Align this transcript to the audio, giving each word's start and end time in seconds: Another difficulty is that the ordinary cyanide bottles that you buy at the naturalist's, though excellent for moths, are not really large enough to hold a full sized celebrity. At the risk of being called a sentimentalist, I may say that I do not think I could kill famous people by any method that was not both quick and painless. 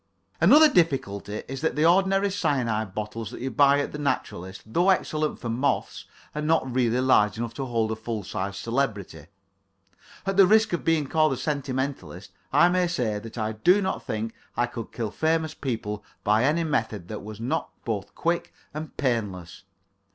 Another 0.41 0.67
difficulty 0.67 1.43
is 1.47 1.61
that 1.61 1.75
the 1.75 1.85
ordinary 1.85 2.31
cyanide 2.31 2.95
bottles 2.95 3.29
that 3.29 3.39
you 3.39 3.51
buy 3.51 3.79
at 3.79 3.91
the 3.91 3.99
naturalist's, 3.99 4.63
though 4.65 4.89
excellent 4.89 5.37
for 5.37 5.47
moths, 5.47 6.05
are 6.33 6.41
not 6.41 6.73
really 6.73 6.99
large 6.99 7.37
enough 7.37 7.53
to 7.53 7.65
hold 7.65 7.91
a 7.91 7.95
full 7.95 8.23
sized 8.23 8.55
celebrity. 8.55 9.27
At 10.25 10.37
the 10.37 10.47
risk 10.47 10.73
of 10.73 10.83
being 10.83 11.05
called 11.05 11.33
a 11.33 11.37
sentimentalist, 11.37 12.31
I 12.51 12.67
may 12.67 12.87
say 12.87 13.19
that 13.19 13.37
I 13.37 13.51
do 13.51 13.79
not 13.79 14.03
think 14.03 14.33
I 14.57 14.65
could 14.65 14.91
kill 14.91 15.11
famous 15.11 15.53
people 15.53 16.03
by 16.23 16.45
any 16.45 16.63
method 16.63 17.07
that 17.09 17.21
was 17.21 17.39
not 17.39 17.69
both 17.85 18.15
quick 18.15 18.51
and 18.73 18.97
painless. 18.97 19.65